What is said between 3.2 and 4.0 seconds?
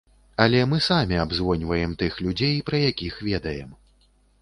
ведаем.